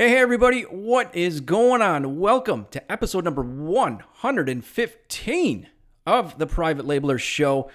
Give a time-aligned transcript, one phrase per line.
[0.00, 2.18] Hey, hey, everybody, what is going on?
[2.18, 5.68] Welcome to episode number 115
[6.06, 7.70] of the Private Labeler Show.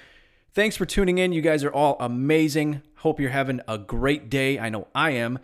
[0.51, 1.33] Thanks for tuning in.
[1.33, 2.81] You guys are all amazing.
[2.95, 4.57] Hope you're having a great day.
[4.57, 5.37] I know I am.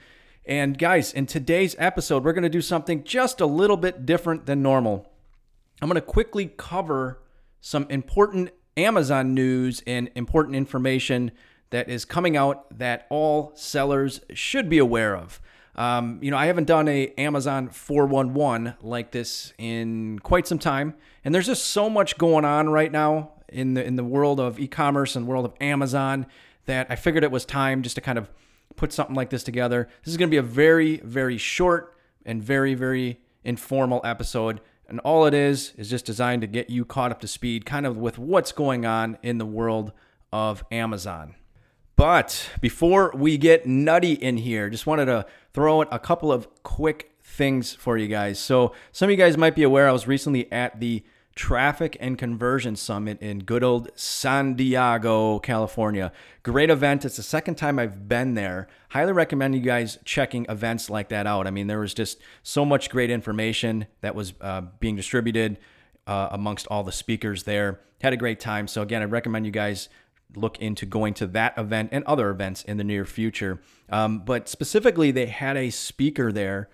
[0.43, 4.47] And guys, in today's episode, we're going to do something just a little bit different
[4.47, 5.07] than normal.
[5.83, 7.21] I'm going to quickly cover
[7.59, 11.29] some important Amazon news and important information
[11.69, 15.39] that is coming out that all sellers should be aware of.
[15.81, 20.93] Um, you know, I haven't done a Amazon 411 like this in quite some time,
[21.25, 24.59] and there's just so much going on right now in the in the world of
[24.59, 26.27] e-commerce and world of Amazon
[26.67, 28.29] that I figured it was time just to kind of
[28.75, 29.89] put something like this together.
[30.03, 31.97] This is going to be a very very short
[32.27, 36.85] and very very informal episode, and all it is is just designed to get you
[36.85, 39.93] caught up to speed kind of with what's going on in the world
[40.31, 41.33] of Amazon.
[42.01, 46.47] But before we get nutty in here, just wanted to throw out a couple of
[46.63, 48.39] quick things for you guys.
[48.39, 51.03] So, some of you guys might be aware I was recently at the
[51.35, 56.11] Traffic and Conversion Summit in good old San Diego, California.
[56.41, 57.05] Great event.
[57.05, 58.67] It's the second time I've been there.
[58.89, 61.45] Highly recommend you guys checking events like that out.
[61.45, 65.59] I mean, there was just so much great information that was uh, being distributed
[66.07, 67.79] uh, amongst all the speakers there.
[68.01, 68.67] Had a great time.
[68.67, 69.87] So, again, I recommend you guys
[70.35, 73.59] look into going to that event and other events in the near future.
[73.89, 76.69] Um, but specifically, they had a speaker there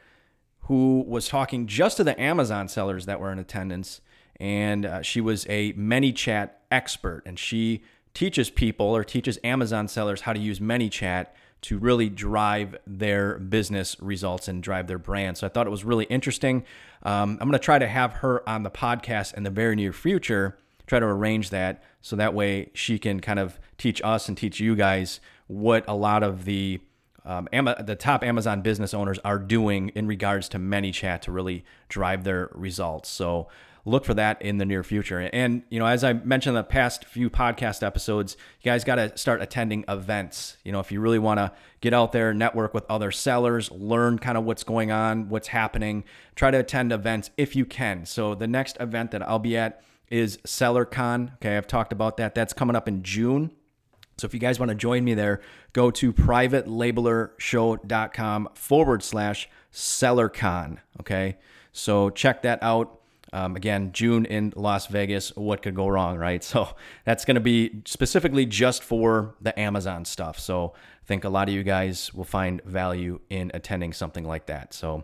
[0.61, 4.01] who was talking just to the Amazon sellers that were in attendance.
[4.39, 10.21] And uh, she was a ManyChat expert, and she teaches people or teaches Amazon sellers
[10.21, 11.27] how to use ManyChat
[11.61, 15.37] to really drive their business results and drive their brand.
[15.37, 16.63] So I thought it was really interesting.
[17.01, 19.93] Um, I'm going to try to have her on the podcast in the very near
[19.93, 24.37] future try to arrange that so that way she can kind of teach us and
[24.37, 26.79] teach you guys what a lot of the
[27.25, 32.23] um, the top Amazon business owners are doing in regards to ManyChat to really drive
[32.23, 33.09] their results.
[33.09, 33.49] So
[33.83, 35.29] look for that in the near future.
[35.33, 38.95] And you know, as I mentioned in the past few podcast episodes, you guys got
[38.95, 40.55] to start attending events.
[40.63, 41.51] You know, if you really want to
[41.81, 46.05] get out there, network with other sellers, learn kind of what's going on, what's happening,
[46.35, 48.05] try to attend events if you can.
[48.05, 51.33] So the next event that I'll be at is SellerCon.
[51.35, 52.35] Okay, I've talked about that.
[52.35, 53.51] That's coming up in June.
[54.17, 55.41] So if you guys want to join me there,
[55.73, 60.79] go to privatelabelershow.com forward slash SellerCon.
[60.99, 61.37] Okay,
[61.71, 62.95] so check that out.
[63.33, 65.35] Um, again, June in Las Vegas.
[65.35, 66.43] What could go wrong, right?
[66.47, 66.69] So
[67.03, 70.39] that's going to be specifically just for the Amazon stuff.
[70.39, 74.45] So I think a lot of you guys will find value in attending something like
[74.47, 74.73] that.
[74.73, 75.03] So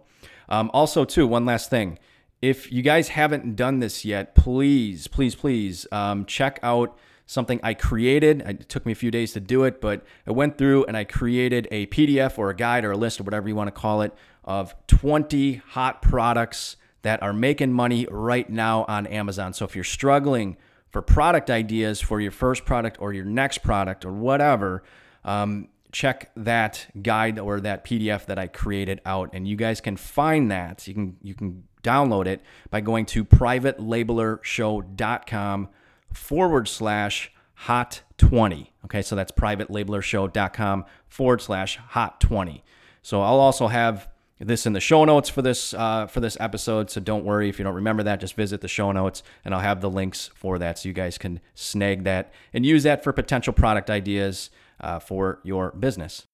[0.50, 2.00] um, also, too, one last thing
[2.44, 7.74] if you guys haven't done this yet, please, please, please um, check out something I
[7.74, 8.42] created.
[8.42, 11.06] It took me a few days to do it, but I went through and I
[11.06, 14.02] created a PDF or a guide or a list or whatever you want to call
[14.02, 19.54] it of 20 hot products that are making money right now on Amazon.
[19.54, 20.58] So if you're struggling
[20.90, 24.84] for product ideas for your first product or your next product or whatever,
[25.24, 29.96] um, check that guide or that PDF that I created out, and you guys can
[29.96, 30.86] find that.
[30.90, 35.70] You can you can download it by going to privatelabelershow.com
[36.12, 38.74] forward slash hot 20.
[38.86, 42.64] Okay, so that's privatelabelershow.com forward slash hot 20.
[43.02, 46.90] So I'll also have this in the show notes for this uh, for this episode.
[46.90, 48.20] So don't worry if you don't remember that.
[48.20, 51.18] Just visit the show notes, and I'll have the links for that, so you guys
[51.18, 56.28] can snag that and use that for potential product ideas uh, for your business.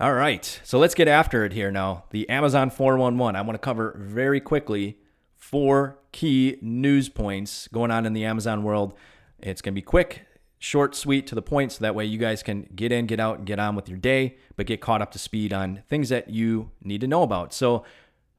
[0.00, 2.04] All right, so let's get after it here now.
[2.10, 3.34] The Amazon 411.
[3.34, 4.96] I want to cover very quickly
[5.36, 8.94] four key news points going on in the Amazon world.
[9.40, 10.24] It's going to be quick,
[10.60, 13.38] short, sweet, to the point, so that way you guys can get in, get out,
[13.38, 16.30] and get on with your day, but get caught up to speed on things that
[16.30, 17.52] you need to know about.
[17.52, 17.82] So,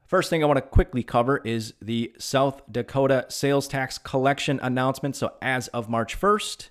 [0.06, 5.14] first thing I want to quickly cover is the South Dakota sales tax collection announcement.
[5.14, 6.70] So, as of March 1st,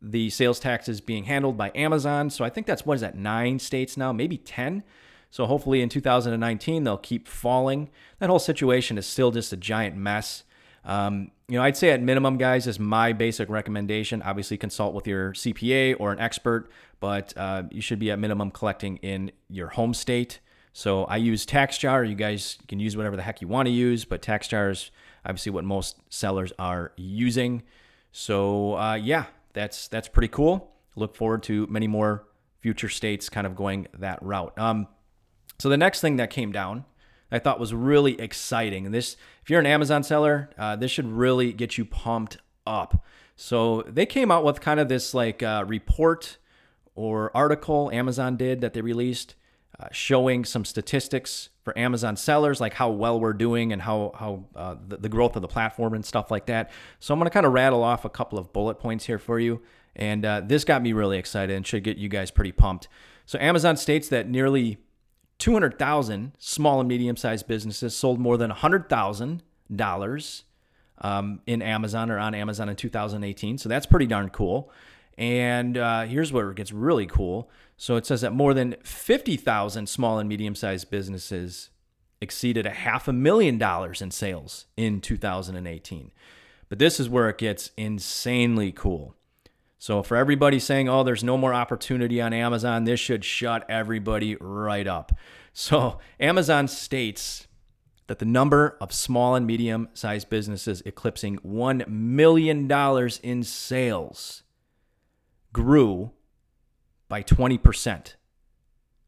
[0.00, 2.30] the sales tax is being handled by Amazon.
[2.30, 4.82] So I think that's what is that nine states now, maybe 10.
[5.30, 7.90] So hopefully in 2019 they'll keep falling.
[8.18, 10.44] That whole situation is still just a giant mess.
[10.84, 14.22] Um, you know, I'd say at minimum, guys, is my basic recommendation.
[14.22, 16.70] Obviously, consult with your CPA or an expert,
[17.00, 20.40] but uh, you should be at minimum collecting in your home state.
[20.72, 22.08] So I use TaxJar.
[22.08, 24.90] You guys can use whatever the heck you want to use, but TaxJar is
[25.24, 27.62] obviously what most sellers are using.
[28.12, 29.26] So uh, yeah,
[29.56, 30.70] that's that's pretty cool.
[30.94, 32.24] Look forward to many more
[32.60, 34.56] future states kind of going that route.
[34.56, 34.86] Um,
[35.58, 36.84] so the next thing that came down,
[37.32, 38.90] I thought was really exciting.
[38.92, 43.04] This, if you're an Amazon seller, uh, this should really get you pumped up.
[43.34, 46.38] So they came out with kind of this like uh, report
[46.94, 49.34] or article Amazon did that they released
[49.78, 54.44] uh, showing some statistics for Amazon sellers, like how well we're doing and how how
[54.54, 56.70] uh, the, the, growth of the platform and stuff like that.
[57.00, 59.38] So I'm going to kind of rattle off a couple of bullet points here for
[59.38, 59.60] you,
[59.94, 62.88] and uh, this got me really excited and should get you guys pretty pumped.
[63.26, 64.78] So Amazon states that nearly
[65.38, 70.42] 200,000 small and medium sized businesses sold more than $100,000
[70.98, 73.58] um, in Amazon or on Amazon in 2018.
[73.58, 74.70] So that's pretty darn cool.
[75.18, 77.50] And uh, here's where it gets really cool.
[77.76, 81.70] So it says that more than 50,000 small and medium sized businesses
[82.20, 86.12] exceeded a half a million dollars in sales in 2018.
[86.68, 89.14] But this is where it gets insanely cool.
[89.78, 94.36] So for everybody saying, oh, there's no more opportunity on Amazon, this should shut everybody
[94.40, 95.12] right up.
[95.52, 97.46] So Amazon states
[98.06, 102.70] that the number of small and medium sized businesses eclipsing $1 million
[103.22, 104.42] in sales
[105.56, 106.10] grew
[107.08, 108.14] by 20%.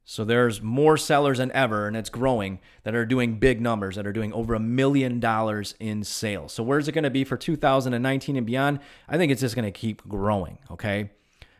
[0.07, 4.07] So there's more sellers than ever, and it's growing, that are doing big numbers, that
[4.07, 6.55] are doing over a million dollars in sales.
[6.55, 8.81] So where's it going to be for 2019 and beyond?
[9.07, 10.57] I think it's just going to keep growing.
[10.71, 11.11] Okay.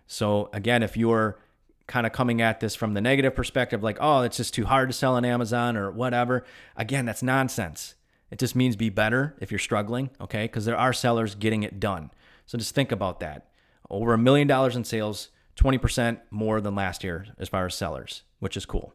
[0.07, 1.39] So again, if you're
[1.87, 4.89] kind of coming at this from the negative perspective, like, oh, it's just too hard
[4.89, 6.47] to sell on Amazon or whatever,
[6.79, 7.95] again, that's nonsense.
[8.31, 10.09] It just means be better if you're struggling.
[10.19, 10.45] Okay.
[10.45, 12.11] Because there are sellers getting it done.
[12.47, 13.48] So just think about that
[13.91, 18.23] over a million dollars in sales, 20% more than last year as far as sellers,
[18.39, 18.95] which is cool.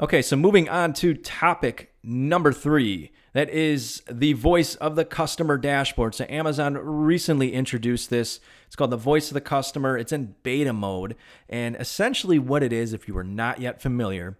[0.00, 3.12] Okay, so moving on to topic number three.
[3.32, 6.14] That is the voice of the customer dashboard.
[6.14, 8.40] So, Amazon recently introduced this.
[8.66, 9.96] It's called the voice of the customer.
[9.96, 11.16] It's in beta mode.
[11.48, 14.36] And essentially, what it is, if you are not yet familiar,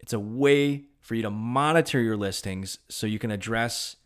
[0.00, 3.96] it's a way for you to monitor your listings so you can address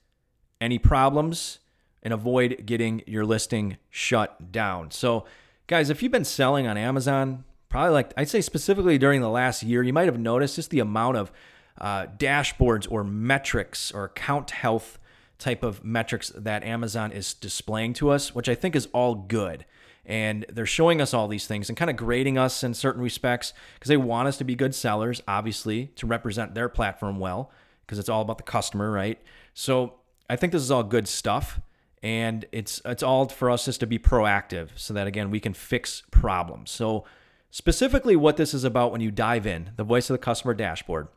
[0.60, 1.58] any problems
[2.02, 4.90] and avoid getting your listing shut down.
[4.90, 5.24] So,
[5.66, 9.62] guys, if you've been selling on Amazon, probably like I'd say specifically during the last
[9.62, 11.32] year, you might have noticed just the amount of
[11.80, 14.98] uh, dashboards or metrics or account health
[15.38, 19.66] type of metrics that Amazon is displaying to us, which I think is all good.
[20.04, 23.52] And they're showing us all these things and kind of grading us in certain respects
[23.74, 27.50] because they want us to be good sellers, obviously, to represent their platform well,
[27.84, 29.20] because it's all about the customer, right?
[29.52, 29.94] So
[30.30, 31.60] I think this is all good stuff
[32.06, 35.52] and it's it's all for us just to be proactive so that again we can
[35.52, 36.70] fix problems.
[36.70, 37.04] So
[37.50, 41.08] specifically what this is about when you dive in the voice of the customer dashboard.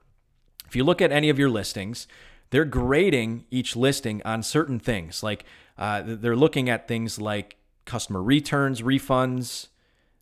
[0.66, 2.08] If you look at any of your listings
[2.50, 5.22] they're grading each listing on certain things.
[5.22, 5.46] Like
[5.78, 9.68] uh, they're looking at things like customer returns refunds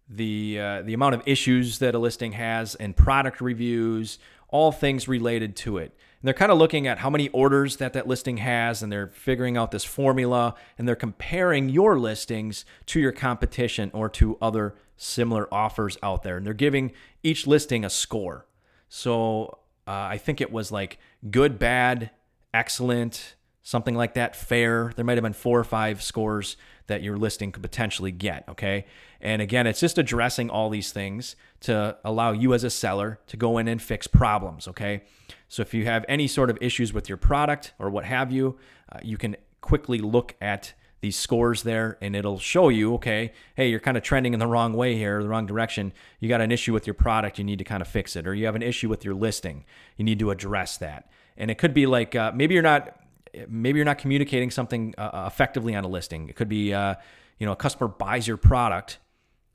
[0.10, 5.08] the uh, the amount of issues that a listing has and product reviews all things
[5.08, 8.38] related to it and they're kind of looking at how many orders that that listing
[8.38, 13.92] has and they're figuring out this formula and they're comparing your listings to your competition
[13.94, 16.38] or to other similar offers out there.
[16.38, 16.92] And they're giving
[17.22, 18.48] each listing a score.
[18.90, 20.98] So uh, I think it was like
[21.30, 22.10] good, bad,
[22.52, 24.92] excellent, something like that, fair.
[24.96, 28.44] There might have been four or five scores that your listing could potentially get.
[28.50, 28.86] Okay.
[29.22, 33.38] And again, it's just addressing all these things to allow you as a seller to
[33.38, 34.68] go in and fix problems.
[34.68, 35.04] Okay.
[35.48, 38.58] So if you have any sort of issues with your product or what have you,
[38.92, 43.70] uh, you can quickly look at these scores there and it'll show you, okay, hey,
[43.70, 45.94] you're kind of trending in the wrong way here, the wrong direction.
[46.20, 48.26] You got an issue with your product, you need to kind of fix it.
[48.26, 49.64] Or you have an issue with your listing,
[49.96, 51.10] you need to address that.
[51.38, 53.00] And it could be like uh, maybe you're not
[53.48, 56.30] maybe you're not communicating something uh, uh, effectively on a listing.
[56.30, 56.96] It could be, uh,
[57.40, 59.00] you know, a customer buys your product,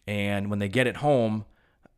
[0.06, 1.44] and when they get it home,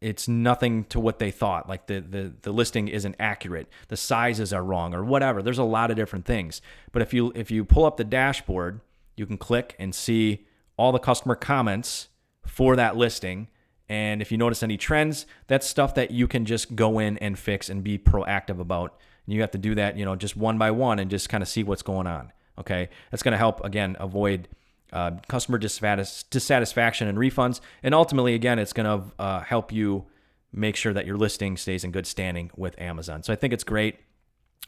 [0.01, 1.69] it's nothing to what they thought.
[1.69, 5.43] Like the the the listing isn't accurate, the sizes are wrong, or whatever.
[5.43, 6.61] There's a lot of different things.
[6.93, 8.81] But if you if you pull up the dashboard,
[9.17, 12.09] you can click and see all the customer comments
[12.47, 13.49] for that listing.
[13.89, 17.39] And if you notice any trends, that's stuff that you can just go in and
[17.39, 20.59] fix and be proactive about and you have to do that, you know, just one
[20.59, 22.33] by one and just kind of see what's going on.
[22.59, 22.89] Okay.
[23.11, 24.49] That's going to help, again, avoid
[24.93, 27.61] uh, customer dissatisfaction and refunds.
[27.83, 30.07] And ultimately, again, it's going to uh, help you
[30.53, 33.23] make sure that your listing stays in good standing with Amazon.
[33.23, 33.97] So I think it's great.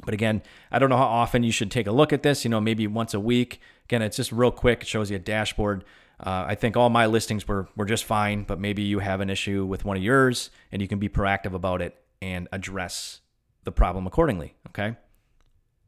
[0.05, 2.51] But again, I don't know how often you should take a look at this, you
[2.51, 3.61] know, maybe once a week.
[3.85, 4.83] Again, it's just real quick.
[4.83, 5.85] It shows you a dashboard.
[6.19, 9.29] Uh, I think all my listings were, were just fine, but maybe you have an
[9.29, 13.21] issue with one of yours and you can be proactive about it and address
[13.65, 14.55] the problem accordingly.
[14.69, 14.97] Okay.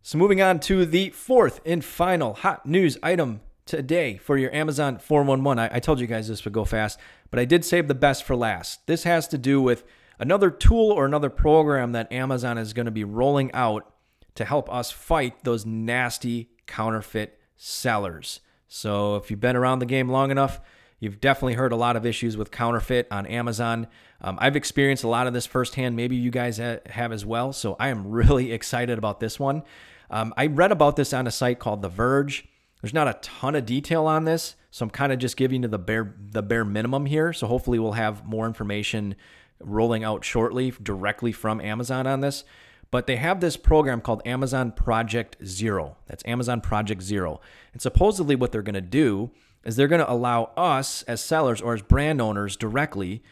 [0.02, 4.98] So, moving on to the fourth and final hot news item today for your Amazon
[4.98, 5.58] 411.
[5.58, 6.98] I, I, told you guys this would go fast,
[7.30, 8.86] but I did save the best for last.
[8.86, 9.84] This has to do with
[10.18, 13.92] another tool or another program that Amazon is going to be rolling out
[14.34, 18.40] to help us fight those nasty counterfeit sellers.
[18.68, 20.60] So, if you've been around the game long enough,
[21.00, 23.86] You've definitely heard a lot of issues with counterfeit on Amazon.
[24.20, 25.94] Um, I've experienced a lot of this firsthand.
[25.94, 27.52] Maybe you guys ha- have as well.
[27.52, 29.62] So I am really excited about this one.
[30.10, 32.48] Um, I read about this on a site called The Verge.
[32.82, 35.68] There's not a ton of detail on this, so I'm kind of just giving you
[35.68, 37.32] the bare the bare minimum here.
[37.32, 39.16] So hopefully we'll have more information
[39.60, 42.44] rolling out shortly directly from Amazon on this.
[42.90, 45.96] But they have this program called Amazon Project Zero.
[46.06, 47.40] That's Amazon Project Zero.
[47.72, 49.30] And supposedly what they're going to do
[49.64, 53.22] is they're going to allow us as sellers or as brand owners directly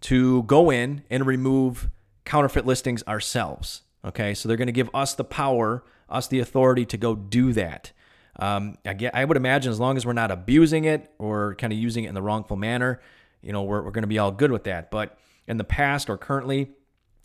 [0.00, 1.88] to go in and remove
[2.24, 3.82] counterfeit listings ourselves.
[4.04, 7.52] Okay, so they're going to give us the power, us the authority to go do
[7.52, 7.92] that.
[8.36, 11.72] Um, I, get, I would imagine as long as we're not abusing it or kind
[11.72, 13.00] of using it in the wrongful manner,
[13.42, 14.90] you know, we're, we're going to be all good with that.
[14.90, 15.16] But
[15.46, 16.72] in the past or currently,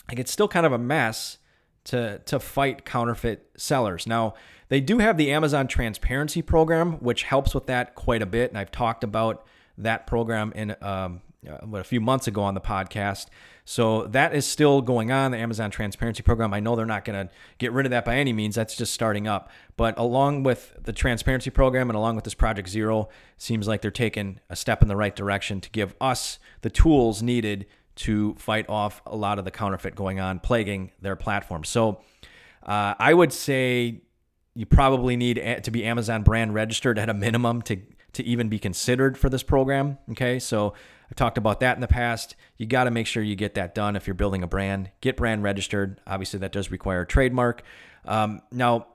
[0.07, 1.37] like it's still kind of a mess
[1.85, 4.05] to to fight counterfeit sellers.
[4.07, 4.33] Now,
[4.69, 8.57] they do have the Amazon Transparency Program, which helps with that quite a bit, and
[8.57, 9.45] I've talked about
[9.77, 13.27] that program in um, uh, a few months ago on the podcast.
[13.63, 16.53] So that is still going on, the Amazon Transparency Program.
[16.53, 18.55] I know they're not going to get rid of that by any means.
[18.55, 19.49] That's just starting up.
[19.77, 23.91] But along with the Transparency Program and along with this Project Zero, seems like they're
[23.91, 27.67] taking a step in the right direction to give us the tools needed
[27.99, 31.63] to fight off a lot of the counterfeit going on, plaguing their platform.
[31.63, 32.01] So
[32.63, 34.01] uh, I would say
[34.55, 37.77] you probably need to be Amazon brand registered at a minimum to
[38.13, 39.97] to even be considered for this program.
[40.11, 40.73] Okay, so
[41.11, 42.35] I talked about that in the past.
[42.57, 44.89] You got to make sure you get that done if you're building a brand.
[45.01, 46.01] Get brand registered.
[46.07, 47.61] Obviously, that does require a trademark.
[48.05, 48.87] Um, now,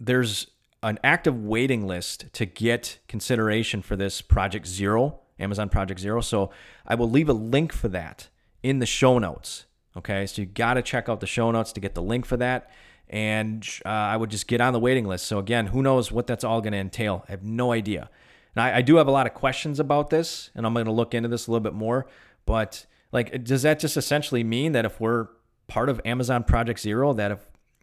[0.00, 0.48] there's
[0.82, 6.20] an active waiting list to get consideration for this Project Zero, Amazon Project Zero.
[6.20, 6.50] So
[6.86, 8.28] I will leave a link for that
[8.66, 9.66] in the show notes.
[9.96, 12.36] Okay, so you got to check out the show notes to get the link for
[12.36, 12.68] that.
[13.08, 15.26] And uh, I would just get on the waiting list.
[15.26, 17.24] So, again, who knows what that's all going to entail?
[17.28, 18.10] I have no idea.
[18.56, 20.92] Now, I, I do have a lot of questions about this, and I'm going to
[20.92, 22.06] look into this a little bit more.
[22.44, 25.28] But, like, does that just essentially mean that if we're
[25.68, 27.38] part of Amazon Project Zero, that if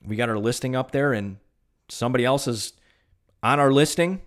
[0.06, 1.38] we got our listing up there and
[1.88, 2.74] somebody else is
[3.42, 4.22] on our listing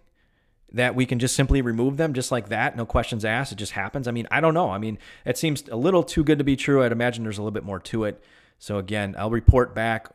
[0.73, 3.52] that we can just simply remove them just like that, no questions asked.
[3.52, 4.08] It just happens.
[4.08, 4.70] I mean, I don't know.
[4.70, 6.82] I mean, it seems a little too good to be true.
[6.82, 8.23] I'd imagine there's a little bit more to it.
[8.58, 10.08] So again, I'll report back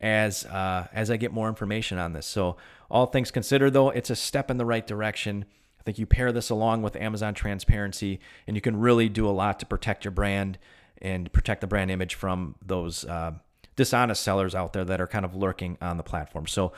[0.00, 2.26] as uh, as I get more information on this.
[2.26, 2.56] So
[2.90, 5.44] all things considered, though, it's a step in the right direction.
[5.80, 9.30] I think you pair this along with Amazon transparency, and you can really do a
[9.30, 10.58] lot to protect your brand
[11.00, 13.32] and protect the brand image from those uh,
[13.76, 16.46] dishonest sellers out there that are kind of lurking on the platform.
[16.46, 16.72] So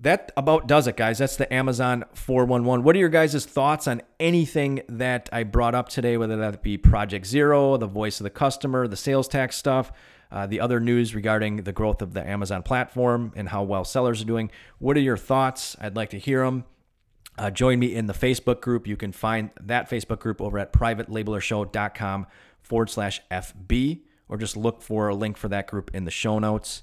[0.00, 1.18] that about does it, guys.
[1.18, 2.84] That's the Amazon 411.
[2.84, 6.76] What are your guys' thoughts on anything that I brought up today, whether that be
[6.76, 9.92] Project Zero, the voice of the customer, the sales tax stuff,
[10.30, 14.20] uh, the other news regarding the growth of the Amazon platform and how well sellers
[14.20, 14.50] are doing?
[14.78, 15.76] What are your thoughts?
[15.80, 16.64] I'd like to hear them.
[17.38, 18.86] Uh, join me in the Facebook group.
[18.86, 22.26] You can find that Facebook group over at privatelabelershow.com
[22.60, 26.38] forward slash FB, or just look for a link for that group in the show
[26.38, 26.82] notes.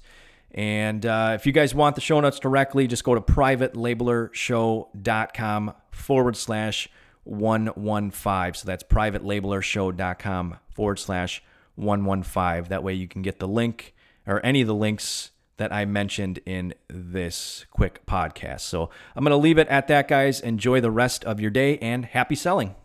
[0.54, 6.36] And uh, if you guys want the show notes directly, just go to privatelabelershow.com forward
[6.36, 6.88] slash
[7.24, 8.54] 115.
[8.54, 11.42] So that's privatelabelershow.com forward slash
[11.74, 12.68] 115.
[12.68, 13.94] That way you can get the link
[14.26, 18.60] or any of the links that I mentioned in this quick podcast.
[18.60, 20.40] So I'm going to leave it at that, guys.
[20.40, 22.76] Enjoy the rest of your day and happy selling.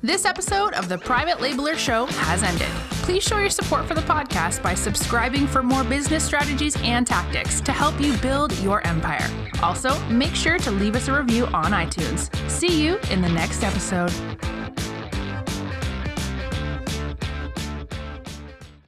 [0.00, 2.97] This episode of the Private Labeler Show has ended.
[3.08, 7.58] Please show your support for the podcast by subscribing for more business strategies and tactics
[7.62, 9.26] to help you build your empire.
[9.62, 12.28] Also, make sure to leave us a review on iTunes.
[12.50, 14.12] See you in the next episode.